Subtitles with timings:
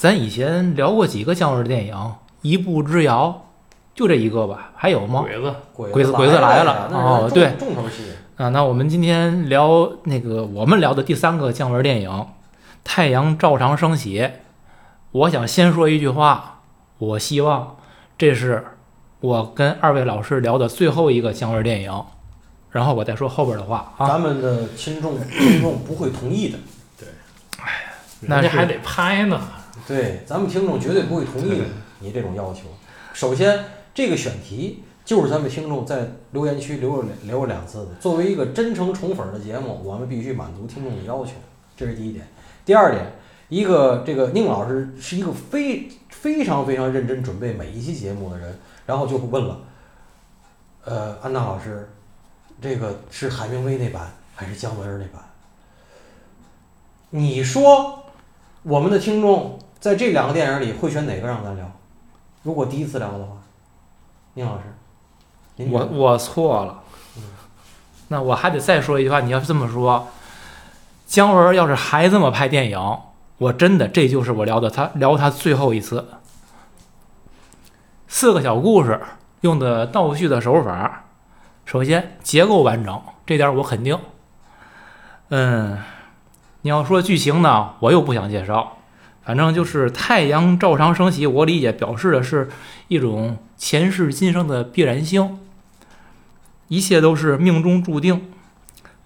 [0.00, 1.94] 咱以前聊过几个姜文的电影，
[2.40, 3.44] 《一步之遥》，
[3.94, 4.70] 就这一个吧？
[4.74, 5.26] 还有吗？
[5.26, 8.04] 鬼子，鬼子鬼子来了哦对重头戏。
[8.36, 12.08] 啊，那我们今天聊那个我们聊的第三个姜文电影
[12.82, 14.20] 《太阳照常升起》，
[15.12, 16.62] 我想先说一句话，
[16.96, 17.76] 我希望
[18.16, 18.68] 这是
[19.20, 22.04] 我跟二位老师聊的最后一个姜文电影，
[22.70, 24.08] 然后我再说后边的话啊。
[24.08, 26.58] 咱们的听众听众不会同意的，
[28.20, 29.38] 那是人家还得拍呢。
[29.90, 31.64] 对，咱们听众绝对不会同意
[31.98, 32.60] 你这种要求。
[33.12, 37.94] 首先，这个选题就是咱们听众在留言区留了留了两次的。
[37.98, 41.32] 作为一个真诚宠粉的节目，我们必须满足听众的要求，
[41.76, 42.24] 这是第一点。
[42.64, 43.04] 第二点，
[43.48, 49.58] 一个这个宁老师是一个非非常非常认真准备每一期节目的人，然后就问了，
[50.84, 51.90] 呃，安娜老师，
[52.62, 55.20] 这个是海明威那版还是姜文那版？
[57.10, 58.04] 你说
[58.62, 61.64] 我们的听众在这两个电影里会选哪个让咱聊？
[62.42, 63.36] 如果第一次聊的话，
[64.34, 64.64] 宁老师，
[65.70, 66.82] 我我错了
[67.16, 67.22] 嗯，
[68.08, 69.20] 那我还得再说一句话。
[69.20, 70.08] 你要是这么说，
[71.06, 72.98] 姜文要是还这么拍电影，
[73.38, 76.08] 我真的这就是我聊的他聊他最后一次。
[78.06, 79.00] 四个小故事
[79.40, 81.04] 用的倒叙的手法，
[81.64, 83.98] 首先结构完整，这点我肯定。
[85.28, 85.78] 嗯，
[86.62, 88.76] 你要说剧情呢，我又不想介绍。
[89.22, 92.48] 反正就是太阳照常升起，我理解表示的是
[92.88, 95.38] 一种前世今生的必然性，
[96.68, 98.32] 一切都是命中注定。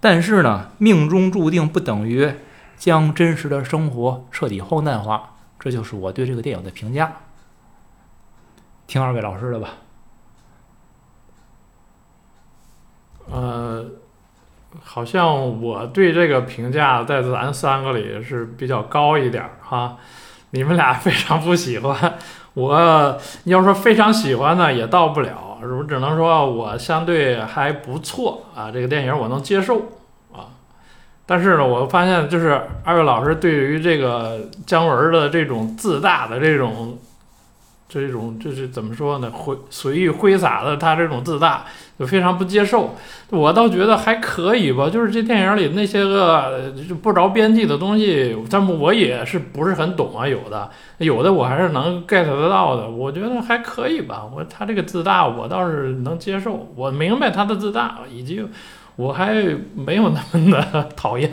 [0.00, 2.32] 但是呢，命中注定不等于
[2.76, 7.12] 将真实的生活彻底荒诞化，这就是我对这个电影的评价。
[8.86, 9.74] 听二位老师的吧。
[13.30, 13.86] 呃，
[14.83, 19.97] 好像我对这个评价在咱三个里是比较高一点哈。
[20.50, 22.15] 你们俩非常不喜欢，
[22.54, 25.59] 我要说非常喜欢呢，也到不了。
[25.62, 29.78] 我只能说我相对还不错啊，这个电影我能接受
[30.32, 30.48] 啊。
[31.27, 36.98] 但是呢，我发现就是二位老师对于这个姜文的这种自大的这种。
[38.00, 39.31] 这种就是怎么说呢？
[39.31, 41.65] 挥随意挥洒的他这种自大，
[41.99, 42.94] 就非常不接受。
[43.31, 50.69] 我倒觉得还可以吧，就是这电影里那些个就不着边际的东西，但我也是不是很懂啊，有的
[50.99, 54.25] 有的我还是能 get 得到的，我觉得还可以吧。
[54.34, 58.44] 我他这个自大我倒是能接受，我明白他的自大，以及
[58.97, 59.34] 我还
[59.75, 61.31] 没有那么的讨厌。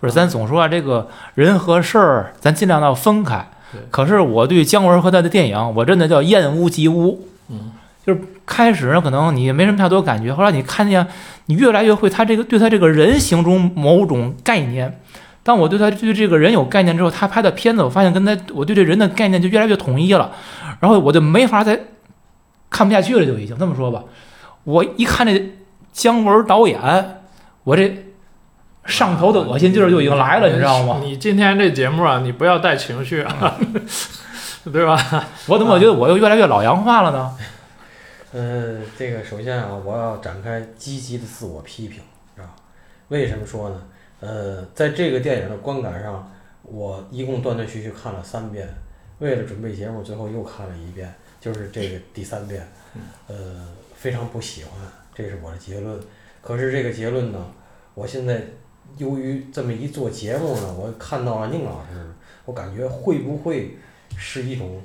[0.00, 3.50] 不是，咱总说啊，这个人和事儿，咱尽量要分开。
[3.90, 7.26] 可是我对姜文和他的电影，我真的叫厌恶极污。
[7.48, 7.72] 嗯，
[8.04, 11.06] 就是开始呢，可能你没什么太多感觉，后来你看见
[11.46, 15.00] 你越来越会他这个对他这个人形中某种概念。
[15.42, 20.32] 当我对他对这个人有概念之后，他拍的片子，我发现跟他我对这人的概念就越来越统一了，
[20.80, 21.78] 然后我就没法再
[22.70, 24.02] 看不下去了，就已经这么说吧。
[24.64, 25.52] 我一看这
[25.92, 26.80] 姜文导演，
[27.64, 27.94] 我这
[28.86, 31.00] 上头的恶心劲儿就已经来了，你知道吗？
[31.02, 33.58] 你今天这节目啊，你不要带情绪啊，
[34.72, 35.26] 对吧？
[35.46, 37.36] 我怎么觉得我又越来越老洋化了呢？
[38.32, 42.02] 呃，这个首先啊，我要展开积极的自我批评，
[42.36, 42.50] 啊，
[43.08, 43.82] 为什么说呢？
[44.20, 46.30] 呃，在这个电影的观感上，
[46.62, 48.68] 我一共断断续续看了三遍，
[49.18, 52.66] 为了准备节目，最后又看了一遍，就是这个第三遍，
[53.28, 53.34] 呃，
[53.94, 54.72] 非常不喜欢，
[55.14, 55.98] 这是我的结论。
[56.42, 57.38] 可是这个结论呢，
[57.94, 58.42] 我现在
[58.96, 62.12] 由于这么一做节目呢，我看到了宁老师，
[62.44, 63.76] 我感觉会不会
[64.16, 64.80] 是一种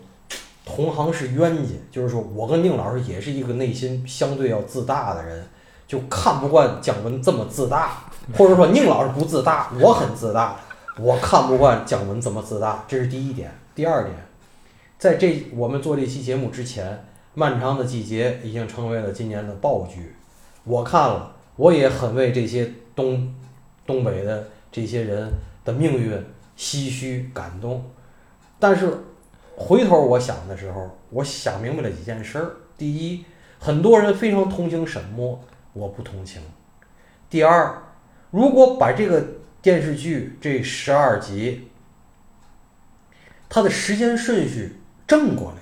[0.65, 5.45] 同行是冤家，就是说我跟宁老师也是一个内心相对要自大的人，
[5.87, 8.03] 就看不惯姜文这么自大，
[8.37, 10.59] 或者说宁老师不自大，我很自大，
[10.99, 13.51] 我看不惯姜文这么自大，这是第一点。
[13.75, 14.15] 第二点，
[14.97, 16.91] 在这我们做这期节目之前，
[17.33, 20.15] 《漫长的季节》已经成为了今年的爆剧，
[20.65, 23.33] 我看了，我也很为这些东
[23.89, 25.33] 东北的这些人
[25.65, 26.13] 的命运
[26.55, 27.83] 唏嘘感动，
[28.59, 28.87] 但是
[29.57, 32.51] 回头我想的时候，我想明白了几件事儿。
[32.77, 33.25] 第一，
[33.57, 35.43] 很多人非常同情沈墨，
[35.73, 36.39] 我不同情。
[37.31, 37.81] 第二，
[38.29, 39.25] 如果把这个
[39.59, 41.67] 电视剧这十二集，
[43.49, 45.57] 它的时间顺序正过来，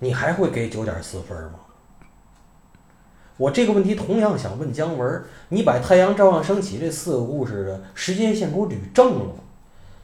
[0.00, 1.60] 你还会给九点四分吗？
[3.36, 9.34] 我这个问题同样想问姜文，你把《太阳照样升起》这四个故事的时间线给我捋正了，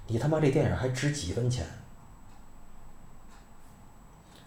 [0.06, 1.66] 你他妈这电影还值几分钱？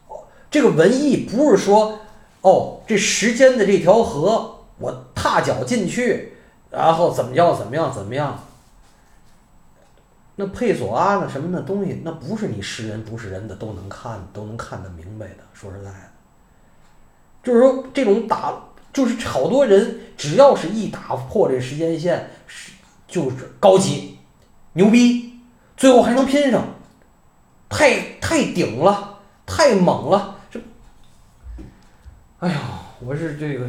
[0.07, 1.99] 哦，这个文艺不是说
[2.41, 6.33] 哦，这时间的这条河我踏脚进去，
[6.69, 8.37] 然后怎么样怎么样怎么样？
[10.37, 15.37] 那佩索阿那什么那东西，那不是你是人不是人的都能看都能看得明白的。
[15.53, 16.09] 说实在的，
[17.43, 18.59] 就是说这种打，
[18.93, 22.71] 就是好多人只要是一打破这时间线，是
[23.07, 24.17] 就是高级、
[24.73, 25.33] 牛逼，
[25.75, 26.63] 最后还能拼上，
[27.69, 30.37] 太太顶了，太猛了。
[30.49, 30.59] 这，
[32.39, 32.59] 哎呀，
[32.99, 33.67] 我是这个。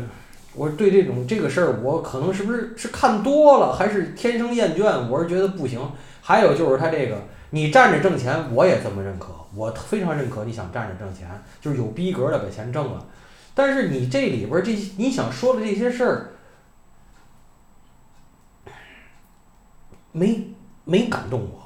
[0.55, 5.09] 我对这种这个事儿，我可能是不是是看多了，还是天生厌倦？
[5.09, 5.81] 我是觉得不行。
[6.21, 7.17] 还有就是他这个，
[7.49, 10.45] 你站着挣钱，我也这么认可，我非常认可。
[10.45, 11.27] 你想站着挣钱，
[11.59, 13.03] 就是有逼格的把钱挣了。
[13.55, 16.33] 但是你这里边这你想说的这些事儿，
[20.13, 20.55] 没
[20.85, 21.63] 没感动我。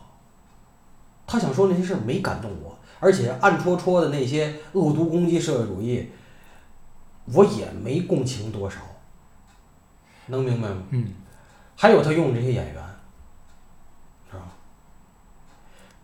[1.26, 6.10] 他想说那些事儿没感动我，而且暗戳戳的那些恶毒攻击社会主义。
[7.32, 8.80] 我也没共情多少，
[10.26, 10.82] 能明白吗？
[10.90, 11.12] 嗯。
[11.74, 12.74] 还有他用这些演员，
[14.30, 14.44] 是吧？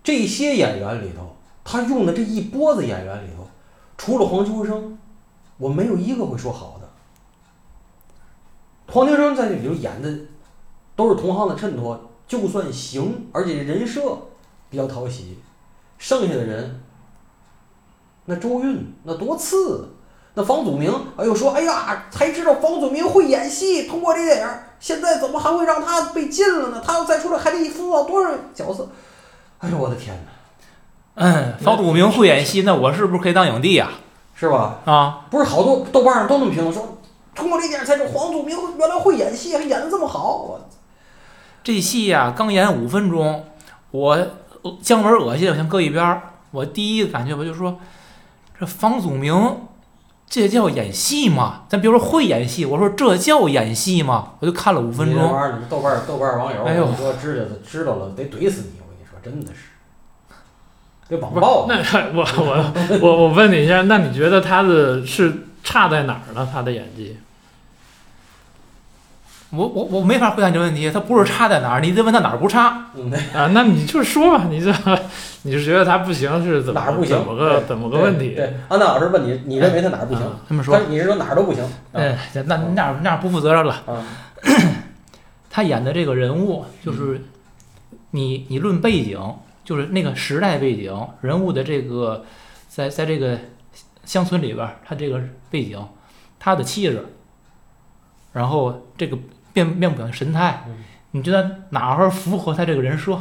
[0.02, 3.48] 这些演员里头，他用的这一波子演员里头，
[3.96, 4.98] 除了黄秋生，
[5.62, 6.88] 我没有一个会说好的。
[8.92, 10.12] 黄秋生在这里头演的
[10.96, 14.18] 都是同行的衬托，就算行，而且人设
[14.68, 15.38] 比较讨喜。
[15.98, 16.82] 剩下的人，
[18.24, 19.88] 那周韵那多次。
[20.34, 23.86] 那房祖名，哎呦说，哎呀，才知道房祖名会演戏。
[23.86, 24.48] 通过这电影，
[24.80, 26.82] 现在怎么还会让他被禁了呢？
[26.84, 28.88] 他要再出来，还得塑造多少角色？
[29.58, 30.32] 哎呦，我的天哪！
[31.14, 33.90] 嗯，房祖名会演戏，那我是不是可以当影帝呀？
[34.42, 34.80] 是吧？
[34.86, 36.98] 啊，不是好多豆瓣上都那么评论说，
[37.32, 40.38] 通过这电影才知道黄祖明原来会演戏，还演的这么好。
[40.38, 40.60] 我
[41.62, 43.44] 这戏呀，刚演五分钟，
[43.92, 44.18] 我
[44.80, 46.22] 姜文恶心，我先搁一边儿。
[46.50, 47.78] 我第一个感觉，我就说，
[48.58, 49.58] 这房祖名。
[50.26, 51.64] 这叫演戏吗？
[51.68, 54.32] 咱别说会演戏，我说这叫演戏吗？
[54.40, 55.22] 我就看了五分钟。
[55.22, 58.80] 这玩意儿，豆瓣豆瓣网友，哎呦，说知道知道了得怼死你！
[58.80, 59.71] 我跟你说，真的是，
[61.12, 61.66] 得网暴。
[61.68, 61.76] 那
[62.14, 66.48] 我我我我问你一下，那你觉得他的是差在哪儿呢？
[66.52, 67.16] 他的演技？
[69.50, 72.86] 我我我没法回答你这问题，他不是差在哪儿，你得问他哪儿不差。
[73.34, 74.72] 啊，那你就说吧，你这
[75.42, 77.14] 你是觉得他不行是怎么哪儿不行？
[77.14, 78.30] 怎么个怎么个问题？
[78.30, 80.22] 对，安娜老师问你，你认为他哪儿不行？
[80.48, 81.62] 这么说，你是说哪儿都不行？
[81.92, 82.16] 哎，
[82.46, 83.82] 那那那不负责任了。
[85.50, 87.22] 他演的这个人物，就是
[88.12, 89.20] 你你论背景，
[89.64, 92.24] 就是那个时代背景，人物的这个
[92.68, 93.38] 在在这个
[94.04, 95.20] 乡村里边，他这个
[95.50, 95.78] 背景，
[96.38, 97.04] 他的气质，
[98.32, 99.18] 然后这个。
[99.54, 100.64] 面面部神态，
[101.10, 103.18] 你觉得哪块符合他这个人设？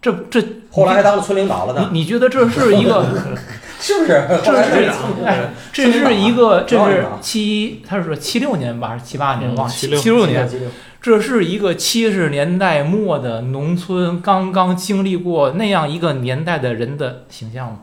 [0.00, 1.90] 这这后来还当了村领导了呢。
[1.92, 3.04] 你你觉得这是一个
[3.78, 4.26] 是不是？
[4.42, 4.90] 这是
[5.26, 9.54] 哎，这是一个这是七，他是说七六年吧，还是七八年？
[9.68, 10.48] 七六年。
[11.02, 17.80] 这是一个七十年代末的农村刚刚经历过那样一个年代的人的形象吗？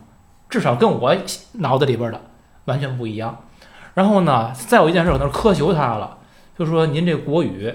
[0.48, 1.14] 至少跟我
[1.52, 2.18] 脑子里边的
[2.64, 3.44] 完全不一样。
[3.92, 6.16] 然后呢，再有一件事，我那苛求他了。
[6.58, 7.74] 就说您这国语，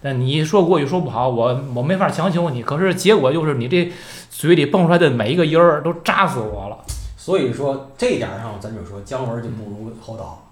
[0.00, 2.62] 但你说国语说不好，我我没法强求你。
[2.62, 3.92] 可是结果就是你这
[4.30, 6.78] 嘴里蹦出来的每一个音儿都扎死我了。
[7.18, 10.50] 所以说这点上，咱就说姜文就不如侯导，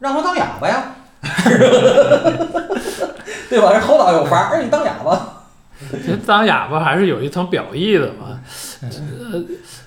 [0.00, 0.96] 让他当哑巴呀，
[3.48, 3.72] 对吧？
[3.72, 5.44] 这侯导有法儿，你当哑巴，
[5.90, 8.40] 其实当哑巴还是有一层表意的嘛。
[8.82, 8.88] 呃。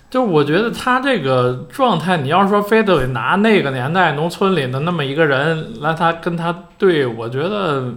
[0.09, 7.93] 就我觉得他这个状态，你要说非得拿那个年代农村里的那么一个人来他跟他对，我觉得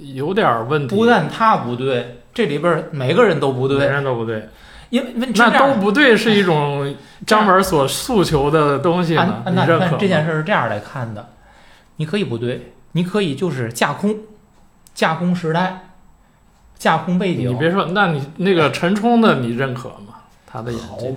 [0.00, 0.96] 有点问题。
[0.96, 4.48] 不但他不对，这里边每个人都不对，每个人都不对。
[4.90, 6.92] 因为那都不对是一种
[7.24, 9.44] 张文所诉求的东西呢？
[9.46, 11.24] 你认可这件事是这样来看的，
[12.02, 14.16] 你可以不对，你可以就是架空，
[14.92, 15.90] 架空时代，
[16.76, 17.48] 架空背景。
[17.48, 20.24] 你别说，那你那个陈冲的， 你认可吗？
[20.44, 21.14] 他的演技，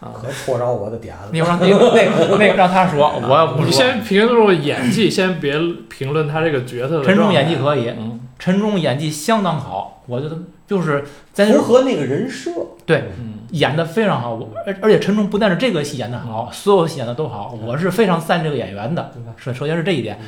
[0.00, 1.28] 可戳着我的点了。
[1.30, 7.04] 你让那 那那让他说，我不你先评论演技，先别评论他这个角色。
[7.04, 7.92] 陈冲演技可以，
[8.38, 10.38] 陈冲演技相当好，我觉得
[10.70, 12.52] 就是符合那个人设。
[12.86, 13.10] 对，
[13.50, 14.34] 演的非常好。
[14.34, 19.12] 我而而且陈冲不但是这个戏演的好，所有戏演的都好，我是非常赞这个演员的。
[19.36, 20.20] 首首先是这一点，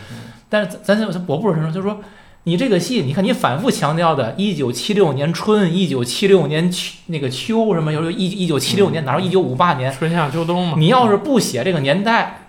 [0.48, 2.00] 但是咱咱我不是陈冲，就是说。
[2.44, 10.74] 你这个戏，你看你反复强调的，一九七六年春，一九七六年秋，那个秋什么，有时候一一九七六年，哪有一九五八年春夏秋冬嘛？
[10.76, 12.48] 你要是不写这个年代，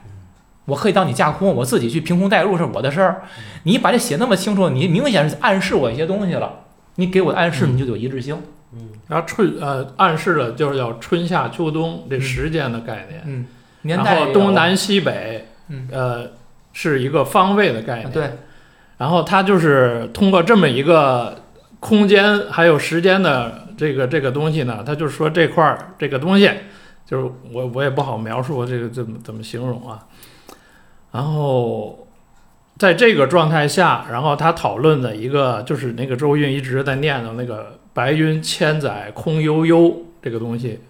[0.65, 3.21] 我可以当你架空，我自己去凭空代入是我的事儿。
[3.65, 6.62] 你把这写那么清楚，你明显是暗示我一些东西了。
[6.95, 8.38] 你给我的暗示，你就有一致性。
[8.73, 13.21] 嗯，然后春呃暗示了就是叫春夏秋冬这时间的概念。
[13.25, 13.45] 嗯，
[13.83, 14.15] 年代。
[14.15, 15.45] 然后东南西北，
[15.91, 16.31] 呃，
[16.71, 18.12] 是一个方位的概念。
[18.12, 18.31] 对。
[18.97, 21.41] 然后他就是通过这么一个
[21.79, 26.50] 空间还有时间的这个这个东西呢，他就是说这块儿这个东西，
[27.05, 30.00] 就是我我也不好描述这个怎么怎么形容啊。
[31.12, 32.07] 然后
[32.83, 40.81] 在这个状态下，然后他讨论的一个就是那个周韵一直在念的那个“白云千载空悠悠”这个东西，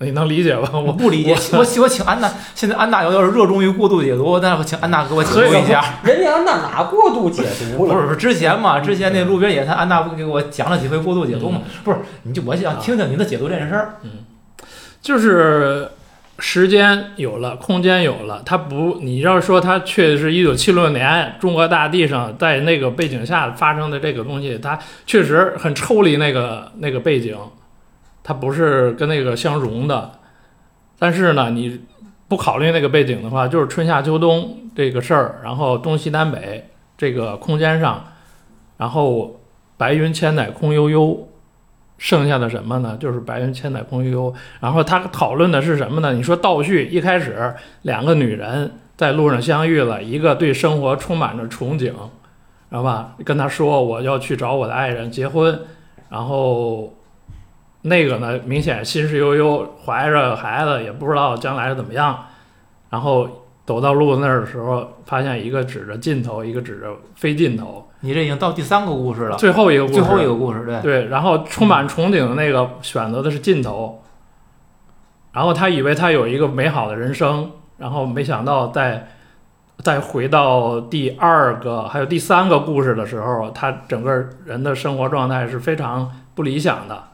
[0.00, 0.68] 你能理解吧？
[0.74, 5.82] 我我不理解，我我请安娜，现在安娜要是热衷于过度解读，那我请安娜给我解读一下。
[6.04, 7.94] 人家安娜哪过度解读了？
[7.94, 11.62] 不是不是之前嘛，之前那路边野餐，安娜不给我讲了几回过度解读嘛？
[11.82, 13.94] 不是，你就我想听听你的解读这件事儿。
[14.02, 14.10] 嗯
[15.00, 15.88] 就是
[16.38, 27.36] 时间有了，空间有了，它不，你要说它确实是一九七六年中国大地上在那个背景下发生的这个东西，它确实很抽离那个那个背景，
[28.24, 30.10] 它不是跟那个相融的。
[30.98, 31.80] 但是呢，你
[32.28, 38.04] 不考虑那个背景的话，就是春夏秋冬这个事儿，然后东西南北这个空间上，
[38.78, 39.40] 然后
[39.76, 41.28] 白云千载空悠悠，
[41.98, 42.96] 剩下的什么呢？
[42.98, 44.34] 就是白云千载空悠悠。
[44.60, 46.12] 然后他讨论的是什么呢？
[46.12, 51.94] 你说倒叙一开始两个女人在路上相遇了，一个对生活充满着憧憬，知
[52.70, 53.14] 道吧？
[53.24, 55.60] 跟他说我要去找我的爱人结婚，
[56.08, 56.92] 然后
[57.82, 62.26] 那个呢，明显心事悠悠，怀着孩子也不知道将来是怎么样。
[62.90, 67.88] 然后走到路那儿的时候，发现一个指着尽头，一个指着非尽头。
[68.02, 74.02] 你这已经到第三个故事了，最后一个故事，最后一个故事，对，对，然后充满憧憬的那个选择的是尽头，
[75.32, 79.08] 然后他以为他有一个美好的人生，然后没想到在
[79.78, 84.12] 再回到第二个还有第三个故事的时候，他整个
[84.44, 87.04] 人的生活状态是非常不理想的，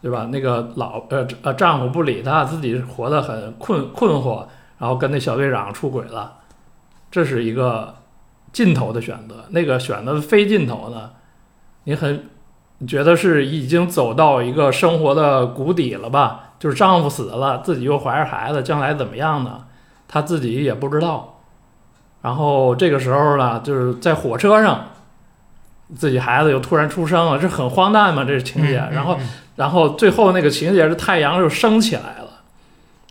[0.00, 0.28] 对吧？
[0.32, 4.46] 那个老呃呃丈夫不理他，自己活得很困困惑，
[4.78, 6.38] 然后跟那小队长出轨了，
[7.10, 7.94] 这是一个
[8.52, 9.44] 尽头的选择。
[9.50, 11.10] 那个选择非尽头呢，
[11.84, 12.26] 你很
[12.78, 16.50] 你觉得是已经走到一个生活的谷底了吧？
[16.58, 19.64] 就是丈夫死了，自己又怀着孩子，将来怎么样呢？
[20.06, 21.40] 她自己也不知道。
[22.22, 24.84] 然后这个时候呢，就是在火车上，
[25.96, 28.78] 自己孩子又突然出生了，这很荒诞嘛，这是情节。
[28.78, 32.42] 嗯然后，嗯然后最后那个情节是太阳又升起来了，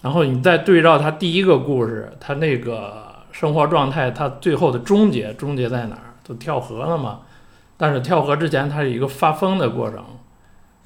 [0.02, 3.01] 然后你再对照他第一个故事，他那个
[3.32, 6.14] 生活状态，它最后的终结，终结在哪儿？
[6.24, 7.22] 就跳河了嘛。
[7.78, 10.04] 但是跳河之前，它是一个发疯的过程，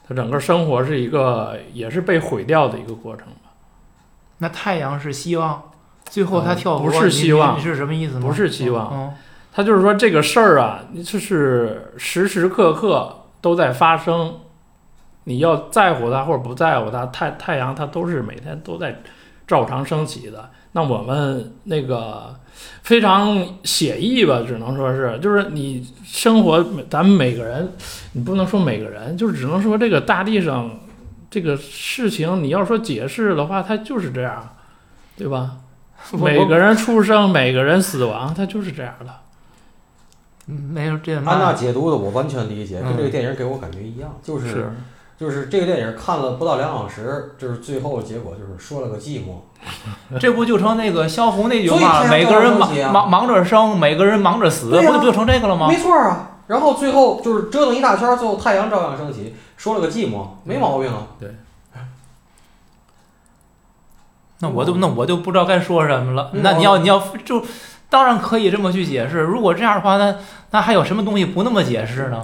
[0.07, 3.27] 它整个生活是一个也是被毁掉的一个过程。
[4.37, 5.71] 那太阳是希望，
[6.05, 8.27] 最后他嗯跳河，不是希望你你是什么意思吗？
[8.27, 9.13] 不是希望嗯，
[9.51, 14.39] 他就是说这个事儿啊，你就是时时刻刻都在发生，
[15.23, 19.01] 你要在乎它或者不在乎它，太太阳它都是每天都在
[19.47, 20.49] 照常升起的。
[20.75, 22.35] 那我们那个
[22.83, 27.71] 非常写意吧，只能说是，就是你生活，咱们每个人，
[28.11, 30.69] 你不能说每个人，就是只能说这个大地上
[31.31, 34.49] 这个事情，你要说解释的话，它就是这样，
[35.15, 35.59] 对吧？
[36.11, 39.07] 每个人出生，每个人死亡，它就是这样的。
[40.47, 44.71] 嗯没有这样安娜解读的我完全理解，嗯跟这个电影给我感觉一样，就是是，
[45.17, 49.39] 就是这个电影看了不到两小时，就是最后的结果就是说了个寂寞。
[50.19, 55.77] 这不就成那个萧红那句话，所以每个人忙忙忙着生，每个人忙着死，不就不就成这个了吗没？
[55.77, 56.31] 错啊。
[56.47, 61.07] 然后最后就是折腾一大圈，最后太阳照样升起，说了个寂寞，没毛病啊。
[61.19, 61.33] 对
[64.39, 66.29] 那我就那我就不知道该说什么了。
[66.33, 67.41] 嗯那你要你要就
[67.89, 69.19] 当然可以这么去解释。
[69.19, 70.15] 如果这样的话，那
[70.51, 72.21] 那还有什么东西不那么解释呢？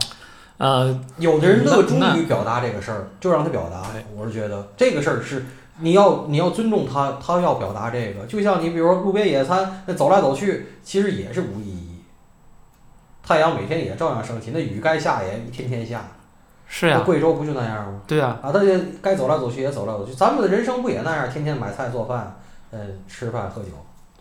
[0.61, 3.81] 呃，有的人乐衷于表达这个事儿，就让他表达。
[4.15, 5.43] 我是觉得这个事儿是
[5.79, 8.27] 你要你要尊重他，他要表达这个。
[8.27, 12.03] 就像你比如说路边野餐，那走来走去，其实也是无意义。
[13.23, 16.05] 太阳每天也照样升起，那雨该下也天天下。
[16.67, 17.99] 是呀，贵州不就那样吗？
[18.05, 18.69] 对呀，啊，大家
[19.01, 21.27] 该走来走去也走来走去，咱们的人生不也那样？
[21.27, 22.37] 天天买菜做饭，
[22.69, 23.69] 嗯，吃饭喝酒，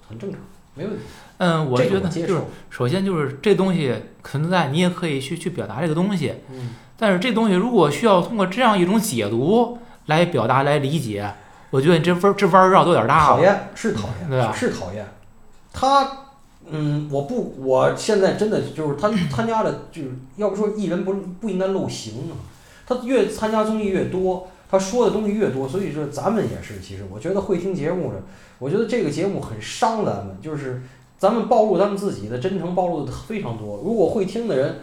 [0.08, 0.40] 很正常，
[0.74, 1.02] 没问题。
[1.40, 2.40] 嗯，我觉得就是。
[2.68, 6.34] 首先就是这东西存在，你也可以去去表达这个东西。
[6.50, 11.32] 嗯，但是这东西如果需要通过这样一种解读来表达、来理解，
[11.70, 13.36] 我觉得你这弯儿这弯儿绕的有点大了。
[13.36, 15.06] 讨厌是讨厌，对吧是讨厌。
[15.72, 16.26] 他，
[16.68, 22.36] 嗯，我不，我现在真的就是他参加的，就是要不说艺人不不应该露形啊，
[22.86, 28.22] 他越参加综艺越多，他说的东西越多，所以说咱们也是，其实我觉得会听节目的，
[28.58, 30.82] 我觉得这个节目很伤咱们，就是
[31.20, 33.76] 咱们暴露咱们自己的真诚暴露的非常多。
[33.84, 34.76] 如果会听的人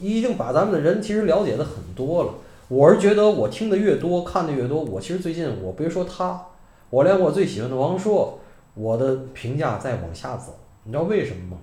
[0.00, 2.34] 已经把咱们的人其实了解的很多了，
[2.66, 6.46] 我是觉得我听的越多，看的越多，我其实最近我别说他，
[6.90, 8.40] 我连我最喜欢的王朔，
[8.74, 11.58] 我的评价在往下走，你知道为什么吗？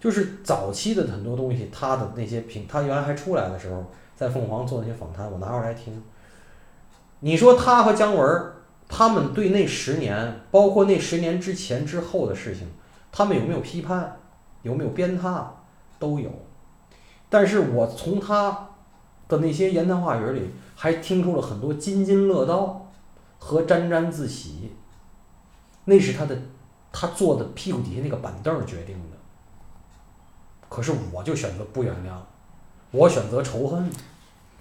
[0.00, 3.84] 就是早期的很多东西，他的那些评，他原来还出来的时候，
[4.16, 6.02] 在凤凰做那些访谈，我拿出来听。
[7.18, 8.42] 你说他和姜文，
[8.88, 12.66] 他们对那十年，包括那十年之前之后的事情，
[13.12, 14.18] 他们有没有批判，
[14.62, 15.44] 有没有鞭挞，
[15.98, 16.30] 都有。
[17.28, 18.68] 但是我从他
[19.28, 22.90] 的那些言谈话语里，还听出了很多津津乐道
[23.38, 24.72] 和沾沾自喜。
[25.84, 26.36] 那是他的，
[26.92, 29.16] 他坐的屁股底下那个板凳决定的。
[30.68, 32.14] 可是我就选择不原谅，
[32.92, 33.90] 我选择仇恨，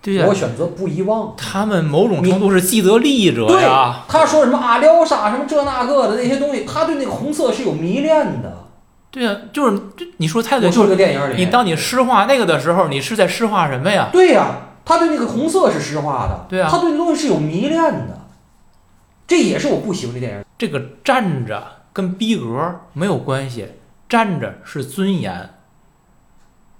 [0.01, 1.33] 对呀、我选择不遗忘。
[1.35, 8.67] 他们某种程度是既得利益者对啊。，他说什么阿廖沙什么这那个的那些东西，他对那个红色是有迷恋的。
[9.11, 14.09] 对呀、就是这你说太对，我说就是这个电影里，你当你诗化那个的时候，你是在诗化什么呀？
[14.13, 18.27] 对呀、他对那个红色是诗化的，对啊他对那东西是有迷恋的，
[19.27, 20.45] 这也是我不喜欢的电影。
[20.59, 23.67] 这个站着跟逼格没有关系，
[24.07, 25.49] 站着是尊严。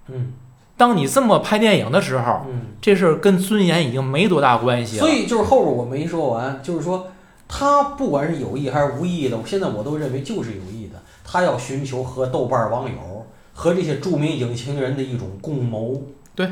[0.08, 0.34] 嗯
[0.80, 5.02] 当你这么拍电影的时候，嗯，这事儿跟尊严已经没多大关系了。
[5.02, 7.08] 所以就是后边我没说完，就是说
[7.50, 16.02] 他不管是有意还是无意的，现在我都认为就是有意的，他要寻求和豆瓣网友和这些著名影评人的一种共谋。
[16.34, 16.50] 对。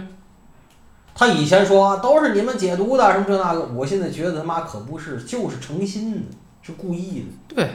[1.15, 6.19] 他以前说啊都是你们解读的什么这那个，我现在觉得他妈可不是，就是诚心的，
[6.61, 7.55] 是故意的。
[7.55, 7.69] 对，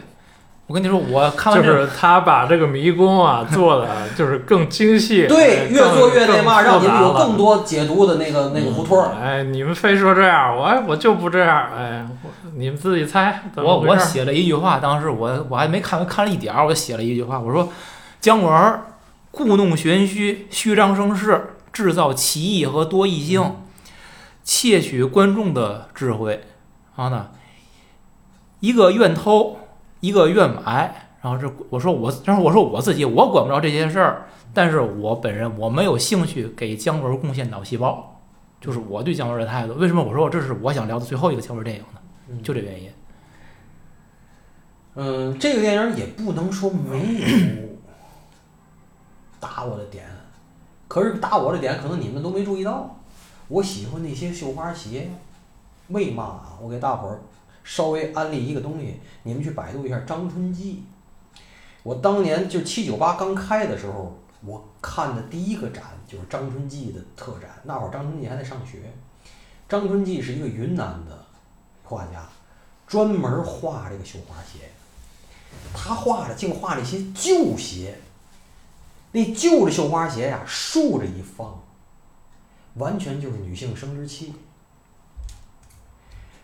[0.72, 3.86] 我跟你说，我看完就是他把这个迷宫啊 做的
[4.16, 9.10] 就是更精细，对，哎越做越那嘛，让你们有更多解读的那个那个胡同儿。
[9.20, 12.08] 哎，你们非说这样，我我就不这样，哎，
[12.56, 13.42] 你们自己猜？
[13.56, 17.68] 我我写了一句话，当时我我还没看，看了一点儿，我就写了一句话，我说
[18.18, 18.86] 姜文儿
[19.30, 23.56] 故弄玄虚，虚张声势，制造歧义和多义性，
[24.42, 26.40] 窃取观众的智慧，
[26.96, 27.26] 然后呢，
[28.60, 29.58] 一个愿偷，
[30.02, 38.20] 一个愿买，然后这我说我，然后我说我自己我管不着这些事儿，但是我本人我没有兴趣给姜文贡献脑细胞，
[38.60, 39.74] 就是我对姜文的态度。
[39.74, 42.00] 为什么我说这是我想聊的最后一个姜文电影呢？
[42.28, 42.90] 嗯就这原因。
[44.96, 47.68] 嗯，这个电影也不能说没有
[49.38, 50.04] 打我的点，
[50.88, 52.98] 可是打我的点可能你们都没注意到。
[53.48, 55.10] 我喜欢那些绣花鞋，
[55.88, 56.58] 为嘛啊？
[56.60, 57.20] 我给大伙儿
[57.64, 60.84] 稍微安利一个东西，你们去百度一下张春记。
[61.82, 67.50] 我当年就七九八刚开的时候，我看的第一个展就是张春记的特展。
[67.64, 68.92] 那会儿张春记还在上学，
[69.68, 71.24] 张春记是一个云南的
[71.84, 72.28] 画家，
[72.86, 74.68] 专门画这个绣花鞋。
[75.74, 77.98] 他画的净画了一些旧鞋，
[79.12, 81.62] 那旧的绣花鞋呀，竖着一放，
[82.74, 84.32] 完全就是女性生殖器，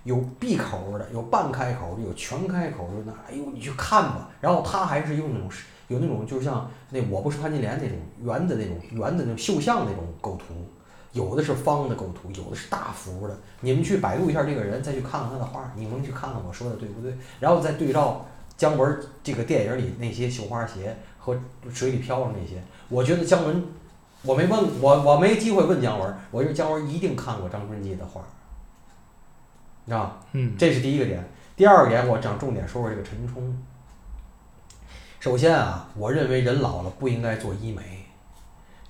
[0.09, 4.31] 有闭口的，有半开口的，有全开口的，那哎呦你去看吧。
[4.41, 5.51] 然后他还是用那种
[5.89, 10.55] 有那种就像那我不是潘金莲那种圆的那种圆的那种绣像那种构图，
[11.13, 13.39] 有的是方的构图，有的是大幅的。
[13.61, 18.25] 你们去百度一下这个人，再去看看他的画，你们去看看我说的对不对，然后再对照。
[18.57, 21.39] 姜文这个电影里那些绣花鞋和
[21.73, 23.63] 水里漂的那些，我觉得姜文，
[24.23, 28.21] 我没问我我没机会问姜文，我觉得姜文一定看过张春纪的画，
[29.89, 30.17] 你知道吧？
[30.33, 31.27] 嗯，这是第一个点。
[31.57, 33.57] 第二个点，我想重点说说这个陈冲。
[35.19, 38.05] 首先啊，我认为人老了不应该做医美。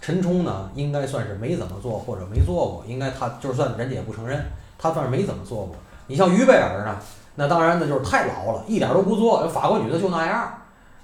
[0.00, 4.44] 陈冲呢，应该算是没怎么做或者没做过，应该他就算人家也不承认，
[4.76, 5.76] 他算是没怎么做过。
[6.08, 6.98] 你像于贝尔呢，
[7.36, 9.46] 那当然那就是太老了，一点都不做。
[9.46, 10.52] 法国女的就那样。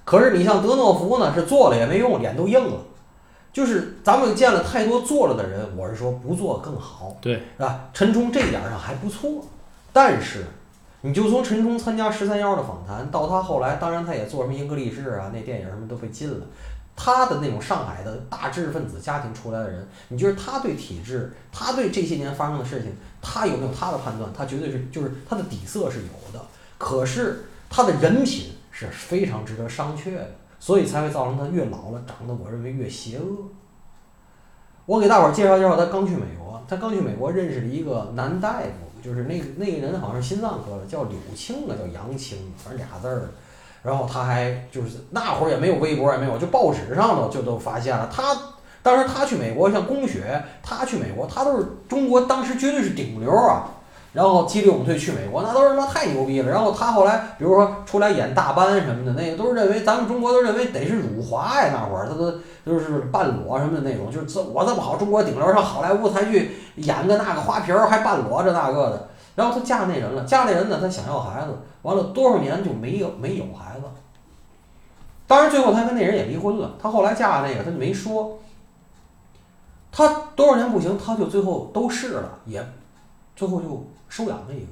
[0.03, 2.77] 可是你像德诺福呢，是做了也没用，脸都硬了。
[3.53, 7.85] 就是咱们见了太多做了的人，我是说不做更好，对，是吧？
[7.93, 9.41] 陈冲这一点上还不错，
[9.95, 10.43] 但是
[10.99, 16.45] 你就从陈冲参加十三幺的访谈，到他后来，当然他也做什么英格力士啊，那电影什么都被禁了。
[16.97, 24.29] 他的那种上海的大知识分子家庭出来的人，你觉得他对体制，他对这些年发生的事情，他有没有他的判断？
[24.33, 26.45] 他绝对是就是他的底色是有的，
[26.77, 30.29] 可是他的人品是非常值得商榷的，
[30.59, 33.23] 所以才会造成他越老了长得我认为越邪恶。
[34.85, 43.29] 我给大伙儿介绍介绍，他刚去美国，他刚去美国认识了一个男大夫，就是那个那个人好像是心脏科的，叫柳青啊，叫杨青，反正俩字儿。
[43.83, 48.35] 然后他还就是那会儿也没有微博，也没有，就报纸上头就都发现了他。
[48.81, 53.69] 当时他去美国，像龚雪，他去美国，他都是中国当时绝对是顶流啊。
[54.15, 56.49] 然后激流勇退去美国，那都是他妈太牛逼了。
[56.49, 62.31] 然后他后来，比如说出来演大班什么的，那个都是认为咱们中国都认为得是辱华呀，那会儿他都
[62.65, 69.09] 就是半裸什么的那种，就是这我这么好，中国顶流上好莱坞才去演个那个花瓶儿，还半裸这那个的。
[69.35, 71.49] 然后他嫁那人了，嫁那人呢，他想要孩子，
[71.81, 73.85] 完了多少年就没有没有孩子。
[75.27, 78.39] 当然最后他跟那人也离婚了，他后来嫁那个他就没说。
[79.91, 82.65] 他多少年不行，他就最后都试了，也
[83.35, 84.71] 最后就收养了一个，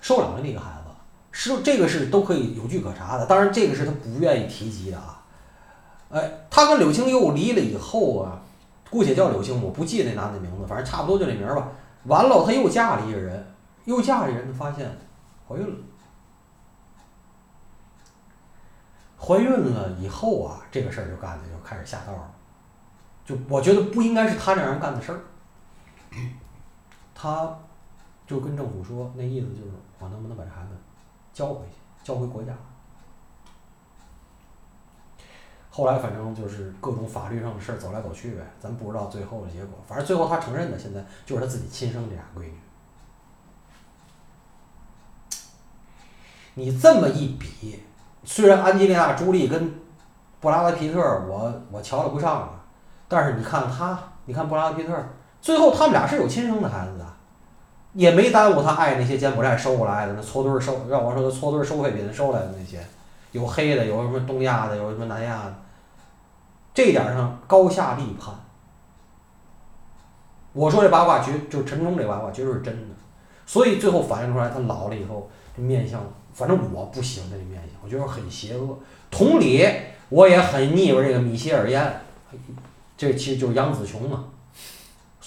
[0.00, 0.78] 收养了那个孩子。
[1.30, 5.22] 是这个是都可以有据可查的，当然这个是他不愿意提及的啊。
[6.10, 8.40] 哎，他跟柳青又离了以后啊，
[8.90, 11.68] 姑且叫柳青，我不记那男的名字，反正差不多就这名儿吧。
[12.04, 14.90] 完了，他又嫁了一个人，又嫁了一个人，发现
[15.46, 15.74] 怀孕了。
[19.16, 22.30] 怀孕了以后啊，这个事儿就干的就开始下道了。
[23.24, 25.20] 就我觉得不应该是他这样干的事儿。
[27.20, 27.58] 他
[28.28, 30.68] 就跟政府说，那意思就是我能不能把这孩子
[31.32, 31.72] 交回去，
[32.04, 32.52] 交回国家。
[35.68, 39.76] 后来反正就是各种法律上的事儿走来走去呗，咱不知道最后的结果。
[39.84, 42.54] 反正最后他承认的，现在就是他自己亲生这俩闺女。
[46.54, 47.82] 你这么一比，
[48.22, 49.74] 虽然安吉丽娜·朱莉跟
[50.40, 52.64] 布拉德·皮特，我我瞧了不上了，
[53.08, 54.92] 但是你看他，你看布拉德·皮特，
[55.40, 57.06] 最后他们俩是有亲生的孩子的，
[57.94, 62.84] 也没耽误他爱那些柬埔寨收过来的那搓堆收，让我说的搓堆收废品收来的那些，
[63.32, 65.54] 有黑的，有什么东亚的，有什么南亚的，
[66.74, 68.34] 这点上高下立判。
[70.52, 72.94] 我说这八卦绝就是陈冲这八卦绝对是真的，
[73.46, 76.00] 所以最后反映出来他老了以后这面相，
[76.32, 78.76] 反正我不喜欢他这面相，我觉得很邪恶。
[79.10, 79.64] 同理，
[80.08, 82.00] 我也很腻歪这个米歇尔燕，
[82.96, 84.24] 这其实就是杨紫琼嘛。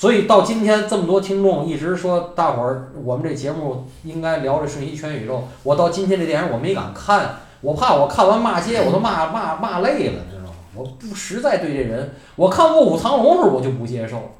[0.02, 10.56] 所以到今天这么多听众一直说大伙儿我们这节目应该聊这《瞬息全宇宙》，我到今天这电影我没敢看，我怕我看完骂街我都骂骂骂累了，你知道吗？
[10.74, 14.32] 我不实在对这人，我看《卧虎藏龙》时候我就不接受，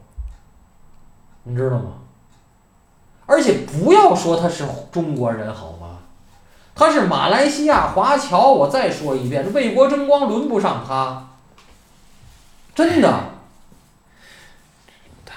[1.44, 1.92] 你知道吗？
[3.28, 6.00] 而且不要说他是中国人好吗？
[6.74, 11.28] 他是马来西亚华侨，我再说一遍，为国争光轮不上他，
[12.74, 13.26] 真的。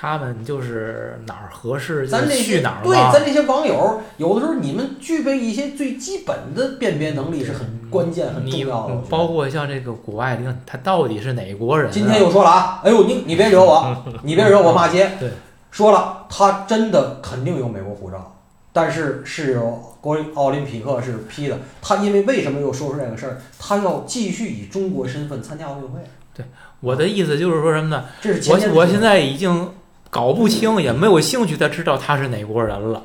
[0.05, 2.95] 他们就是哪儿合适就咱这去，哪儿对。
[3.11, 8.95] 咱这些网友，有的时候你们具备一些最基本的辨别能力是很关键、很重要的。
[9.09, 11.91] 包括像这个国外的，他到底是哪国人啊？
[11.91, 15.13] 今天又说了啊，哎呦，你你别惹我， 你别惹我骂街。
[15.19, 15.31] 对，
[15.71, 18.37] 说了，他真的肯定有美国护照，
[18.75, 21.59] 但是是由国奥林匹克是批的。
[21.81, 23.41] 他因为为什么又说出这个事儿？
[23.59, 26.01] 他要继续以中国身份参加奥运会，
[26.37, 26.45] 对
[26.81, 28.05] 我的意思就是说什么呢？
[28.21, 29.71] 这是前我我现在已经
[30.15, 33.03] 搞不清，也没有兴趣再知道他是哪国人了。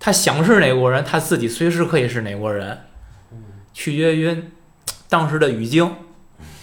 [0.00, 2.78] 他想是哪国人，他自己随时可以是哪国人，
[3.32, 3.36] 嗯
[3.74, 4.44] 取决于
[5.10, 5.94] 当时的语境，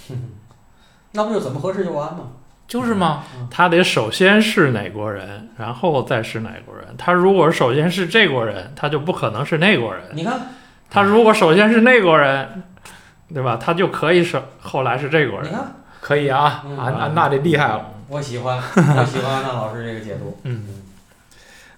[1.14, 2.32] 那不就怎么合适就完吗？
[2.68, 3.24] 就是吗？
[3.52, 6.88] 他得首先是哪国人，然后再是哪国人。
[6.98, 10.02] 他如果首先是这国人，他就不可能是那国人。
[10.14, 10.48] 你看，
[10.90, 12.64] 他如果首先是那国人，
[13.32, 13.56] 对吧？
[13.62, 15.48] 他就可以是后来是这国人。
[15.48, 17.94] 你看，可以啊，嗯安安娜这厉害了。
[18.10, 20.38] 我喜欢，我喜欢安娜老师这个解读。
[20.44, 20.66] 嗯，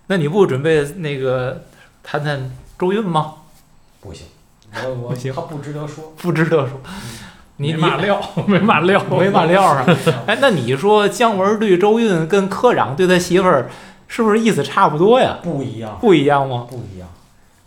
[0.07, 1.65] 那你不准备那个
[2.01, 3.35] 谈谈周韵吗？
[3.99, 4.27] 不行，
[4.85, 6.13] 我我不行他不值得说。
[6.17, 6.79] 不值得说。
[7.57, 9.85] 你马 料，没马料，没马料啊？
[10.25, 13.69] 哎，那你说姜文对周韵跟科长对他媳妇儿，
[14.07, 15.39] 是不是意思差不多呀？
[15.43, 16.65] 不一样，不一样吗？
[16.69, 17.09] 不一样。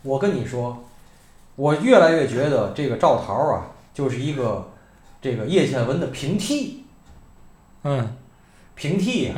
[0.01, 0.83] 我跟你说，
[1.55, 4.71] 我越来越觉得这个赵桃啊，就是一个
[5.21, 6.83] 这个叶倩文的平替，
[7.83, 8.17] 嗯
[8.75, 9.33] 平替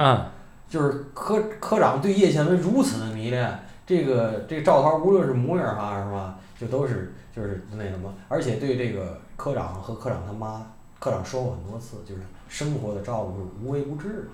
[0.70, 10.66] 就是科科长对叶倩文如此的迷恋，这个这个赵涛无论是模样还是什么，就都是就是那什么，而且对这个科长和科长他妈，
[11.00, 14.28] 科长说过很多次，就是生活的照顾是无微不至的，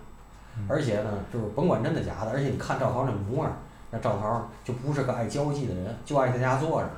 [0.67, 3.55] 而且呢，就是甭管真的假的，而且你看赵涛那模样，
[3.91, 6.89] 那赵桃就不是个爱交际的人，就爱在家坐着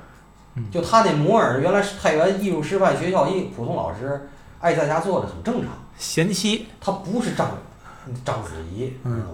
[0.54, 4.28] 嗯，就他那模样，原来是太原艺术师范学校一普通老师，
[4.60, 5.72] 爱在家坐着很正常。
[5.98, 7.50] 贤妻，他不是章
[8.24, 9.24] 章子怡，嗯？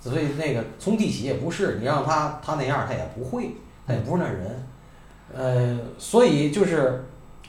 [0.00, 4.66] 所以那个从地起也不是，你让他他那样他也不会，他也不是那人。
[5.34, 7.04] 呃，所以就是，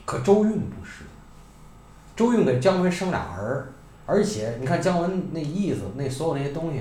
[0.05, 1.03] 可周韵不是，
[2.15, 3.67] 周韵给姜文生俩儿，
[4.07, 6.79] 而且你看姜文那意思，那所有那些东西，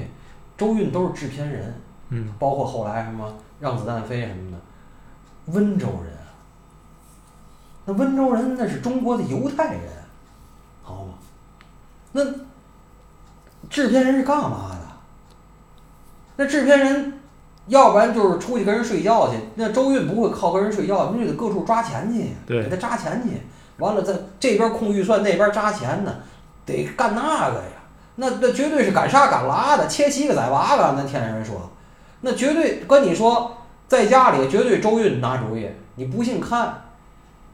[0.57, 1.75] 周韵都是制片人，
[2.09, 3.31] 嗯，包括后来什么
[3.61, 4.59] 让子弹飞什么的，
[5.53, 6.33] 温州人啊，
[7.85, 9.83] 那温州人那是中国的犹太人，
[10.83, 11.15] 好吗？
[12.13, 12.23] 那
[13.69, 14.87] 制片人是干嘛的？
[16.37, 17.21] 那制片人，
[17.67, 19.37] 要不然就是出去跟人睡觉去。
[19.55, 23.41] 那周韵不会靠跟人睡觉，那就得各处抓钱去，给他扎钱去。
[23.79, 26.15] 完了，在这边控预算，那边扎钱呢，
[26.65, 27.69] 得干那个呀。
[28.17, 30.95] 那那绝对是敢杀敢拉的，切七个宰八个。
[30.97, 31.71] 那天津人说，
[32.23, 33.55] 那绝对跟你说，
[33.87, 35.69] 在家里绝对周韵拿主意。
[35.97, 36.83] 你不信看，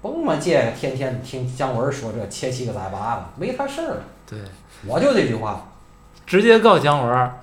[0.01, 3.97] 甭嘛这个天天听姜文说这切七个宰八个，没他事儿。
[4.25, 4.39] 对，
[4.87, 5.67] 我就这句话，
[6.33, 7.41] 直接告姜文儿，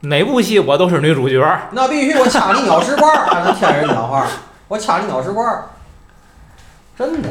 [0.00, 1.68] 哪部戏我都是女主角儿。
[1.70, 4.26] 那必须我掐你鸟食罐儿，还能天人讲话，
[4.66, 5.66] 我掐你鸟食罐儿，
[6.98, 7.28] 真的，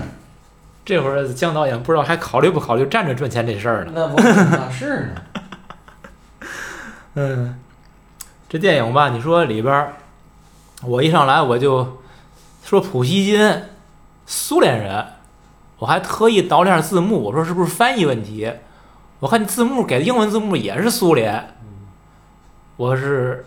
[0.86, 3.92] 这会儿姜导演不知道还考虑不考虑站着赚钱这事儿呢？
[3.94, 6.48] 那不那是呢。
[7.16, 7.60] 嗯，
[8.48, 9.96] 这电影吧，你说里边儿，
[10.84, 12.02] 我一上来我就
[12.63, 13.63] 说普希金，
[14.26, 15.06] 苏联人，
[15.80, 18.50] 我还特意导了下字幕，我说是不是翻译问题？
[19.24, 21.56] 我看字幕给的英文字幕也是苏联，
[22.76, 23.46] 我是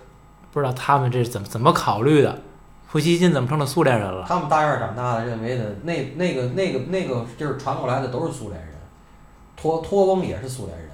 [0.51, 2.41] 不知道他们这是怎么怎么考虑的，
[2.89, 4.25] 普希金怎么成了苏联人了？
[4.27, 8.75] 他们大院长大的认为的那那个那个那个就是传过来的都是苏联人，
[9.55, 10.89] 托托翁也是苏联人。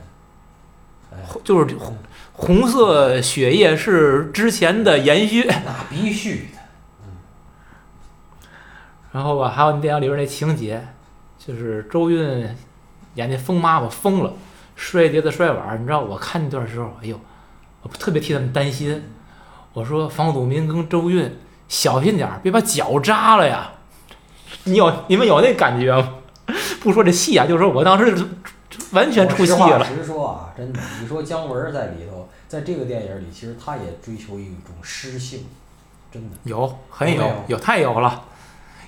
[1.13, 1.97] 哎，就是红
[2.33, 5.45] 红色血液是之前的延续。
[5.65, 6.59] 那必须的。
[9.13, 10.85] 然后吧，还有那电影里边那情节，
[11.39, 12.49] 就是周韵
[13.15, 14.33] 演那疯妈妈疯了，
[14.83, 15.79] 摔碟子摔碗儿。
[15.79, 17.19] 你知道我看那段时候，哎呦，
[17.83, 19.01] 我特别替他们担心。
[19.73, 23.71] 我说房祖名跟周韵小心点儿，别把脚扎了呀。
[24.65, 26.15] 你有你们有那感觉吗？
[26.83, 28.27] 不说这戏啊，就是说我当时
[28.91, 29.85] 完全出戏了。
[29.85, 35.47] 实说啊，真的，你说姜文在里头，在这个电影里，其实他也追求一种诗性，
[36.11, 36.37] 真的。
[36.43, 38.25] 有，很有有有，太有了。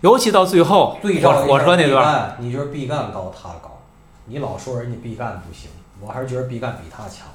[0.00, 3.80] 尤其到最后对照火火车那段你觉得毕赣高他高，
[4.26, 7.28] 你老说人家毕赣不行，我还是觉得毕赣比他强。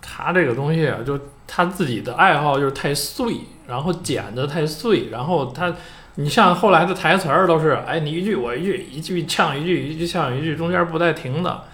[0.00, 5.72] 他这个东西啊，就他自己的爱好就是太碎，然后剪的太碎，然后他，
[6.14, 11.64] 你像后来的台词儿都是，哎，你一句我一句，一句呛一句，一句呛一句，中间不带停的。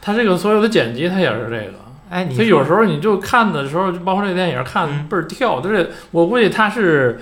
[0.00, 1.78] 他这个所有的剪辑，他也是这个。
[2.10, 7.20] 哎，你所以有时候你就看的时候，就包括这电影看倍儿跳，就是我估计他是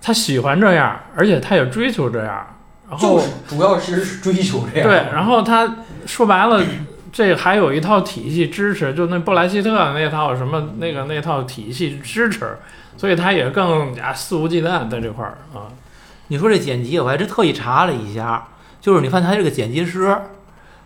[0.00, 2.46] 他喜欢这样，而且他也追求这样，
[2.88, 4.88] 然后就是主要是追求这样。
[4.88, 6.64] 对，然后他说白了，
[7.12, 12.56] 这还有一套体系支持，就那布莱希特那套什么那个那套体系支持，
[12.96, 15.66] 所以他也更加肆无忌惮在这块儿啊。
[16.28, 18.48] 你说这剪辑，我还真特意查了一下，
[18.80, 20.16] 就是你看他这个剪辑师，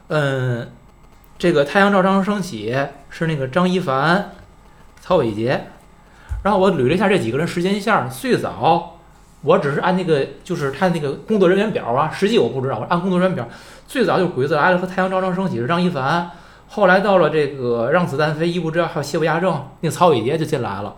[0.09, 0.71] 嗯，
[1.37, 2.73] 这个《太阳照常升起》
[3.11, 4.33] 是那个张一凡、
[5.01, 5.67] 曹伟杰，
[6.43, 8.99] 然后我捋了一下这几个人时间线儿，最早
[9.43, 13.47] 我只是按那个就是他那个工作人员表啊，实际我不知道，我按工作人员表，
[13.87, 16.31] 最早就是《鬼子来了》和《太阳照常升起》是张一凡，
[16.69, 20.95] 后来到了这个《让子弹飞》《一步之遥》还有《邪不压正》，那个曹伟杰就进来了，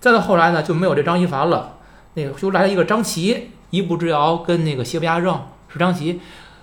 [0.00, 1.74] 再到后来呢就没有这张一凡了，
[2.14, 3.50] 那个就来了一个张琪。
[3.72, 6.20] 一步之遥跟那个邪不压正是张琪，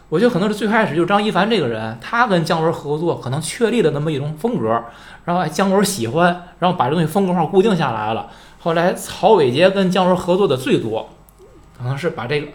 [0.10, 4.84] 我觉得可能是最开始就张一凡这个人，他跟姜文合作，可能确立了那么一种风格，
[5.26, 8.28] 然后姜文喜欢，然后把这东西风格化固定下来了。
[8.60, 11.10] 后来曹伟杰跟姜文合作的最多，
[11.76, 12.50] 可能是把这个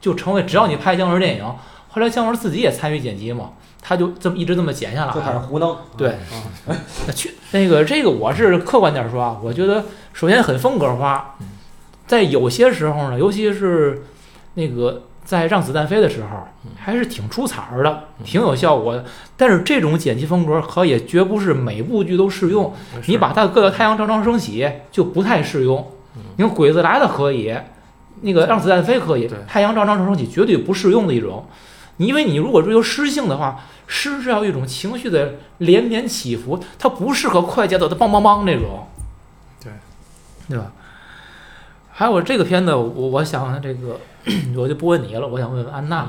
[0.00, 1.44] 就成为只要你拍姜文电影，
[1.94, 5.38] 后来姜文自己也参与剪辑嘛，他就这么一直这么剪下来就开始。
[5.38, 5.76] 胡弄。
[5.96, 6.16] 对
[6.66, 6.76] 嗯，
[7.06, 11.36] 那去那个这个我是客观点说啊，我觉得首先很风格化，
[12.04, 14.02] 在有些时候呢，尤其是
[14.54, 16.28] 那个在让子弹飞的时候，
[16.76, 19.04] 还是挺出彩儿的，挺有效果的。
[19.36, 22.74] 但是这种剪辑风格可也绝不是每部剧都适用，
[23.06, 25.86] 你把它搁到《太阳照常升起》就不太适用。
[26.36, 27.56] 你看《鬼子来了》可以，
[28.22, 31.46] 那个让子弹飞可以，《太阳照常升起》绝对不适用的一种。
[31.98, 38.86] 你因为你如果追求诗性的话，诗是要一种情绪的连绵起伏，它不适合快节奏的梆梆梆那种。
[39.62, 39.72] 对，
[40.48, 40.72] 对吧？
[41.92, 44.00] 还有这个片子，我我想这个
[44.56, 46.08] 我就不问你了，我想问问安娜，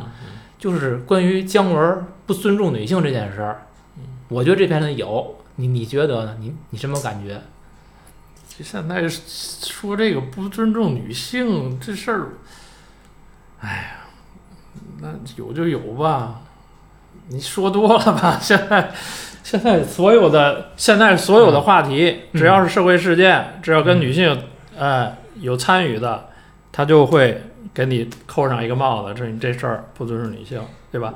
[0.57, 3.67] 就是关于姜文不尊重女性这件事儿，
[4.29, 6.37] 我觉得这片子有，你你觉得呢？
[6.39, 7.39] 你你什么感觉？
[8.57, 12.29] 就现在说这个不尊重女性这事儿，
[13.59, 14.04] 哎呀，
[15.01, 16.41] 那有就有吧，
[17.29, 18.37] 你说多了吧？
[18.41, 18.91] 现在
[19.43, 24.37] 现在所有的现在所有的话题，嗯只要是社会事件，只要跟女性
[24.77, 26.25] 呃有参与的，
[26.71, 27.41] 他就会
[27.73, 30.61] 给你扣上一个帽子，这你这事儿不尊重女性，
[30.91, 31.13] 对吧？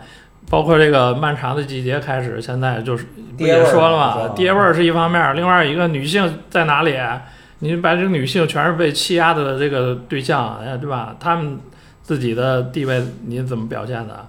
[0.50, 3.06] 包括这个漫长的季节开始，现在就是
[3.38, 6.98] 不也说了嘛，是吧爹味儿是一方面儿，另外一个女性在哪里？
[7.60, 11.16] 你把这个女性全是被欺压的这个对象，哎，对吧？
[11.20, 11.60] 他们
[12.10, 14.28] 自己的地位你怎么表现的？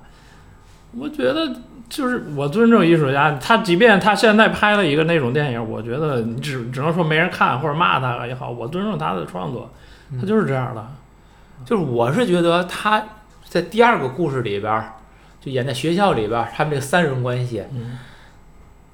[0.98, 1.50] 我觉得
[1.88, 9.72] 就是我尊重艺术家，他即便他现在拍了一个那种电影，我觉得你只只能说没人看或者骂他也好，我尊重他的创作，
[10.20, 10.86] 他就是这样的。
[11.64, 13.02] 就是我是觉得他
[13.44, 14.96] 在第二个故事里边儿，
[15.40, 17.98] 就演在学校里边儿，他们这个三人关系，嗯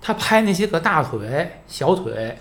[0.00, 2.38] 他拍那些个大腿、小腿，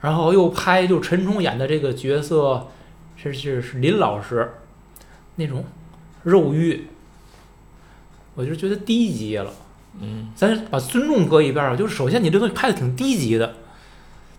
[0.00, 2.66] 然后又拍就陈冲演的这个角色
[3.14, 4.54] 是是是林老师
[5.36, 5.64] 那种
[6.22, 6.86] 肉欲，
[8.34, 9.52] 我就觉得低级了。
[10.00, 13.54] 嗯咱把尊重搁一边儿，就是首先你这东西拍的挺低级的，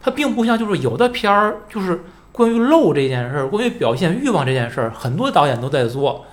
[0.02, 2.02] 它并不像就是有的片儿就是
[2.32, 6.26] 关于露这件事儿，关于表现欲望这件事儿，很多导演都在做，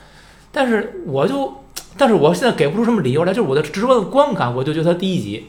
[0.51, 1.53] 但是我就，
[1.99, 5.49] 但是我现在给不出什么理由来，就是我的直观的观感，我就觉得它低级。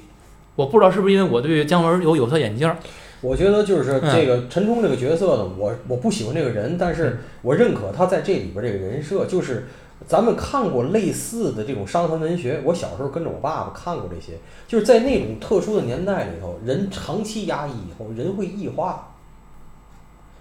[0.58, 2.78] 我不知道是不是因为我对姜文有有色眼镜儿，
[3.22, 4.14] 我觉得就是嗯。
[4.14, 6.96] 这个陈冲这个角色呢，我我不喜欢这个人，但嗯。
[6.96, 9.68] 是我认可他在这里边这个人设，就是
[10.08, 14.34] 咱们看过类似的这种伤痕文学，我小时候跟着我爸爸看过这些，
[14.68, 19.14] 就是在那种特殊的年代里头，人长期压抑以后，人会异化，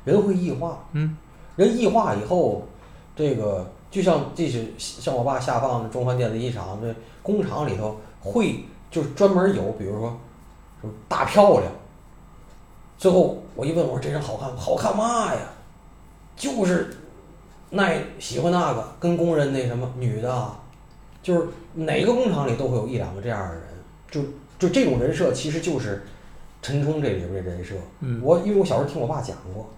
[0.05, 1.17] 人会异化，嗯，
[1.57, 2.67] 人异化以后，
[3.15, 10.19] 这个就像这是像我爸下放的中环电子一厂这工厂里头会就是专门有，比如说
[10.81, 11.71] 什么大漂亮。
[13.01, 15.41] 最后我一问我说这人好看吗好看嘛呀？
[16.37, 16.99] 就是
[17.71, 20.61] 那喜欢那个跟工人那什么女的啊，
[21.23, 23.63] 就是哪个工厂里都会有一两个这样的人，
[24.11, 24.21] 就
[24.59, 26.05] 就这种人设其实就是
[26.61, 27.75] 陈冲这里边的人设。
[28.01, 29.71] 嗯，我因为我小时候听我爸讲过，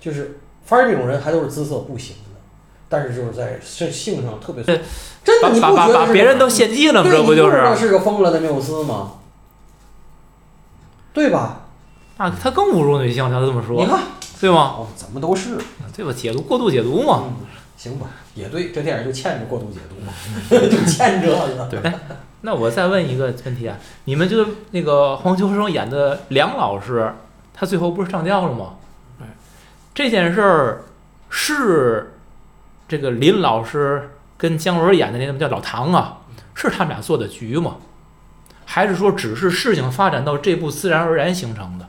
[0.00, 2.40] 就是反正这种人还都是姿色不行的，
[2.88, 4.80] 但是就是在性性上特别对
[5.22, 7.10] 真的你不觉得别人都献祭了吗？
[7.10, 7.86] 对这不就你知道是？
[7.88, 9.12] 是个疯了的缪斯吗？
[11.12, 11.61] 对吧？
[12.18, 14.00] 那他更侮辱女性，他这么说，你看
[14.40, 14.74] 对吗？
[14.78, 15.56] 哦，怎么都是。
[15.94, 16.12] 对吧？
[16.12, 17.24] 解读过度解读嘛。
[17.26, 17.46] 嗯，
[17.76, 20.12] 行吧，也对，这电影就欠着过度解读嘛，
[20.48, 21.68] 就欠这个。
[21.68, 21.92] 对
[22.40, 27.12] 那我再问一个问题啊，你们觉得那个黄秋生演的梁老师，
[27.52, 28.74] 他最后不是上吊了吗？
[29.20, 29.26] 哎，
[29.94, 30.82] 这件事儿
[31.28, 32.14] 是
[32.88, 36.18] 这个林老师跟姜文演的那个叫老唐啊，
[36.54, 37.76] 是他们俩做的局吗？
[38.64, 41.88] 还是说只是事情发展到这步自然而然形成的？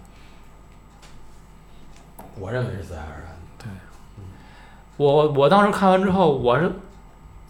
[2.40, 3.66] 我认为是自然而然的。
[4.98, 6.72] 我我当时看完之后，我是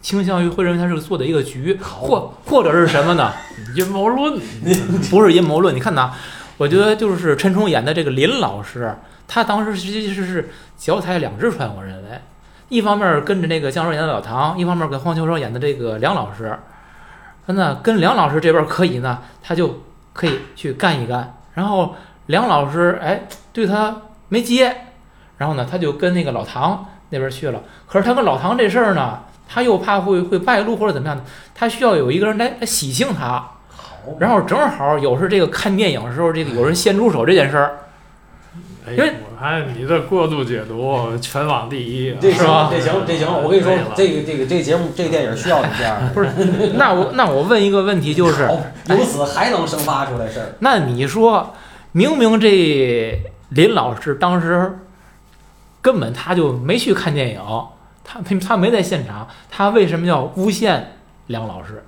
[0.00, 3.32] 倾向于会认为他是做的一个局，或或者是什么呢？
[3.76, 4.38] 阴谋论，
[5.10, 5.74] 不是阴谋论。
[5.74, 6.12] 你看呐，
[6.56, 8.94] 我觉得就是陈冲演的这个林老师，
[9.28, 12.20] 他当时实际是是脚踩两只船，我认为，
[12.68, 16.58] 一方面跟着那个姜文演的老唐，一方面跟黄秋生演的这个梁老师。
[17.46, 19.82] 那跟梁老师这边可以呢，他就
[20.14, 21.36] 可以去干一干。
[21.52, 21.94] 然后
[22.26, 23.94] 梁老师哎对他
[24.28, 24.74] 没接，
[25.38, 27.62] 然后呢他就跟那个老唐那边去了。
[27.86, 31.22] 可是他跟老唐这事儿呢，他又怕会会败露或者怎么样的，
[31.54, 33.50] 他需要有一个人来来洗清他。
[33.68, 37.78] 好，然后正好有时这个看电影的时候，这个有人先出手这件事儿，
[38.86, 43.42] 哎因为我看你这过度解读全网第一啊，这是吧行，这行，这行。
[43.42, 46.08] 我跟你说这个这个这个节目这个电影需要你这样的。
[46.14, 46.28] 不是？
[46.74, 48.48] 那我那我问一个问题，就是，
[48.88, 50.54] 由此还能生发出来事儿。
[50.60, 51.54] 那你说，
[51.92, 53.18] 明明这
[53.54, 54.80] 林老师当时
[55.80, 57.40] 根本他就没去看电影，
[58.04, 60.96] 他他没在现场，他为什么要诬陷
[61.28, 61.84] 梁老师，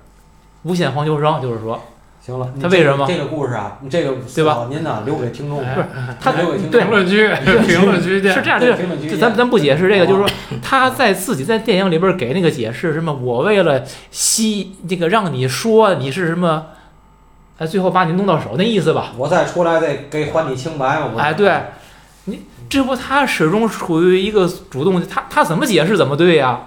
[0.63, 1.41] 诬陷黄秋生？
[1.41, 1.81] 就是说，
[2.21, 3.79] 行了，他为什么这个故事啊？
[3.89, 4.67] 这个对吧？
[4.69, 5.87] 您呢留给听众，哎不是
[6.19, 7.27] 他留给对评论区
[7.67, 10.29] 评论区是这样，对这个评论区咱咱不解释这个，就是说
[10.61, 16.67] 他在自己在电影里边给那个解释什么，我为了吸这个让你说你是什么，
[17.57, 19.11] 哎，最后把你弄到手那意思吧？
[19.17, 21.11] 我再出来再给还你清白嘛。
[21.13, 21.59] 我哎，对，
[22.25, 26.61] 你这不他始终处于一个主动，他他怎么解释怎么对呀？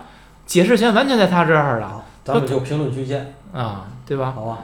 [0.47, 4.33] 解释权完全在他这儿了，咱们就评论区见，啊，对吧？
[4.35, 4.59] 好吧？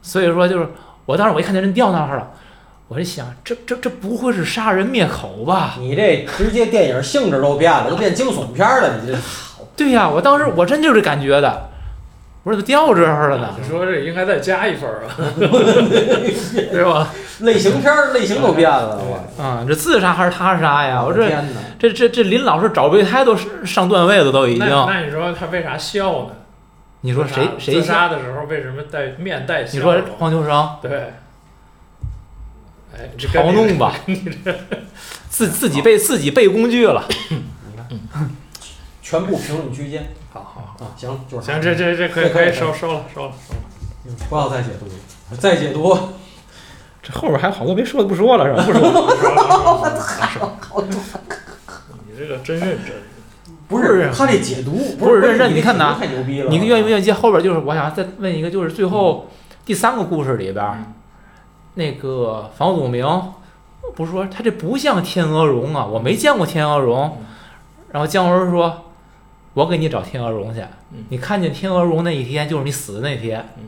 [0.00, 0.66] 所以说就是
[1.04, 2.30] 我当时我一看见人掉那儿了，
[2.88, 5.74] 我就想这这这不会是杀人灭口吧？
[5.78, 9.18] 你这直接电影性质都变了，都变惊悚片了，你这
[9.76, 11.68] 对呀，我当时我真就是感觉的，
[12.44, 13.54] 我说怎么掉这儿了呢？
[13.60, 17.08] 你说这应该再加一分儿啊， 对吧？
[17.40, 21.02] 类型片儿类型都变了，我啊、这自杀还是他杀呀？
[21.04, 21.30] 我这！
[21.78, 24.86] 这这这林老师找备胎都是上段位了，都已经那。
[24.86, 26.30] 那你说他为啥笑呢？
[27.02, 29.80] 你说谁自杀谁自杀的时候为什么带面带笑你？
[29.80, 31.12] 说黄秋生对，
[32.94, 34.54] 哎，嘲弄吧， 你这
[35.28, 37.04] 自自己被自己被工具了。
[39.00, 40.21] 全部评论区见好好，
[40.82, 40.90] 啊！
[40.96, 43.60] 行，就是行，这这这可以可以收收了收了收了。
[44.28, 44.92] 不要再解读了，
[45.38, 45.96] 再解读
[47.02, 48.64] 这后边还有好多没说的不说了是吧？
[48.66, 48.80] 不说。
[52.06, 52.94] 你这个真认真。
[53.68, 57.42] 不不是他这解读不是认真你你看呐太牛逼了，你愿意不愿意接后边？
[57.42, 59.28] 就是我想再问一个，就是最后
[59.64, 60.92] 第三个故事里边，嗯
[61.74, 63.06] 那个房祖名
[63.94, 67.16] 不是说他这不像天鹅绒啊，我没见过天鹅绒。
[67.90, 68.84] 然后姜文说
[69.54, 70.60] ：“我给你找天鹅绒去
[70.92, 73.44] 嗯，你看见天鹅绒那一天就是你死的那天。
[73.58, 73.64] 嗯”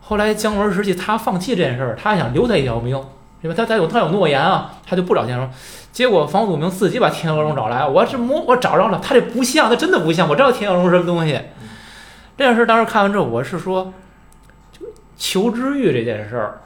[0.00, 2.94] 后来姜文实际他放弃这件事儿，他想留他一条命，
[3.40, 5.52] 因为他他有他有诺言啊，他就不找天鹅绒。
[5.92, 11.40] 结果房祖名自己把天鹅绒找来，我这摸我找着了，他这不像，他真的不像，我知道天鹅绒是什么东西。
[12.36, 13.92] 这件事当时看完之后，我是说，
[14.72, 14.86] 就
[15.16, 16.60] 求知欲这件事儿，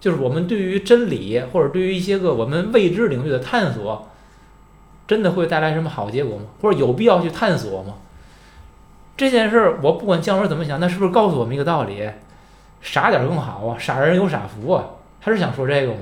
[0.00, 4.08] 就是我们对于真理或者对于一些个我们未知领域的探索，
[5.12, 6.44] 真的会带来什么好结果吗？
[6.62, 7.96] 或者有必要去探索吗？
[9.14, 12.10] 这件事儿，我不管姜文怎么想，那是不是告诉我们一个道理？
[12.80, 14.86] 傻点儿更好啊，傻人有傻福啊。
[15.20, 15.98] 他是想说这个吗？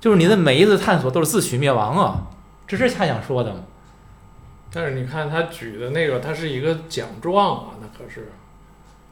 [0.00, 2.26] 就是你的每一次探索都是自取灭亡啊，
[2.66, 3.60] 这是他想说的吗？
[4.72, 8.32] 但是你看他举的那个，它是一个奖状啊，那可是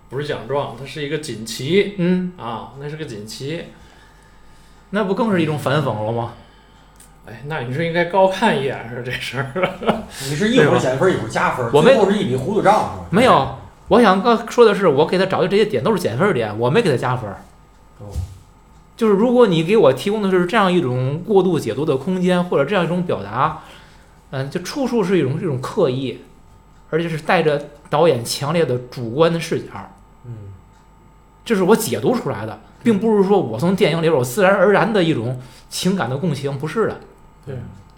[0.08, 3.66] 不是奖状，它是一个锦旗嗯，啊，那是个锦旗。
[4.90, 6.32] 那不更是一种反讽了吗？
[7.26, 9.52] 哎，那你是应该高看一眼是这事儿。
[10.30, 13.06] 你是一会儿减分一会儿加分，我没最后是一笔糊涂账是吧？
[13.10, 13.56] 没有，
[13.88, 17.28] 我想刚说的是，我给他找的这些点都是减分点，我没给他加分。
[17.98, 18.06] 哦，
[18.96, 23.62] 就是如果你给我提供的是这样一种过度解读的空间，或者这样一种表达，
[24.30, 26.20] 嗯，就处处是一种这种刻意，
[26.90, 27.60] 而且是带着
[27.90, 29.70] 导演强烈的主观的视角，
[30.24, 30.32] 嗯，
[31.44, 37.00] 这是我解读出来的，并不是说我从电影里边我自然而然的一种情感的共情，不是的。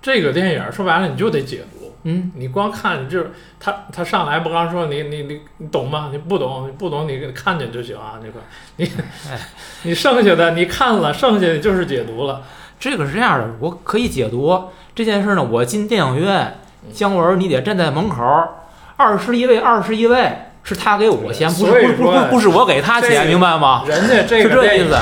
[0.00, 6.10] 这个电影说白了你就得解读，嗯，你光看你就是他他上来不刚说你你你你懂吗？
[6.12, 8.40] 你不懂你不懂你看见就行啊，那个
[8.76, 8.84] 你
[9.28, 9.38] 哎
[9.82, 12.42] 你剩下的你看了，剩下的就是解读了。
[12.78, 15.42] 这个是这样的，我可以解读这件事呢。
[15.42, 16.58] 我进电影院，
[16.92, 18.22] 姜文你得站在门口，
[18.96, 20.32] 二十一位，二十一位
[20.62, 23.82] 是他给我钱，不是不是不是不是我给他钱，明白吗？
[23.88, 24.96] 人家这是这个意思。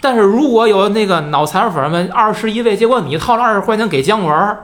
[0.00, 4.56] 但是如果有那个脑残粉们二十一位，结果你掏了二十块钱给姜文，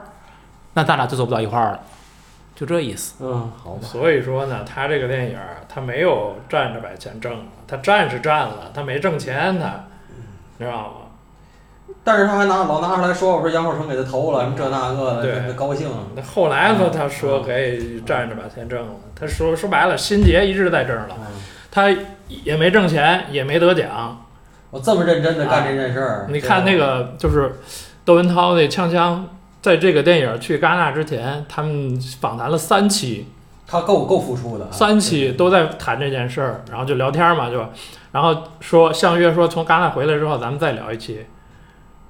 [0.74, 1.80] 那咱俩就走不到一块儿了，
[2.54, 3.14] 就这意思。
[3.20, 9.84] 嗯，好吧，所以说呢，他这个电影儿他没有站着把钱挣了，他站是站了，他没挣钱，他
[10.58, 10.94] 知道吗？
[12.02, 15.88] 但是他还拿老拿出来说，我说杨受成给他投了，什么这那个的，对他高兴。
[16.14, 21.26] 那后来呢，他说可以站着把钱挣了，他说说白了，心结一直在这儿了，嗯
[21.70, 21.90] 他
[22.28, 24.23] 也没挣钱，也没得奖。
[24.74, 27.60] 我这么认真的干这件事儿，你看那个就是
[28.04, 29.20] 窦文涛那锵锵，
[29.62, 33.28] 在这个电影去戛纳之前，他们访谈了三期，
[33.68, 37.64] 他够够付出的啊，三期都在谈这件事儿，然后就聊天嘛，就，
[38.10, 41.24] 然后说相约说从戛纳回来之后，咱们再聊一期。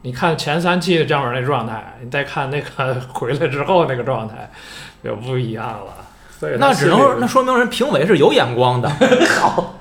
[0.01, 4.51] 你看前三期的姜文那状态，你再看那个 回来之后那个状态，
[5.05, 5.93] 就不一样了。
[6.41, 8.89] 所以那只能说那说明人评委是有眼光的。
[9.39, 9.75] 好。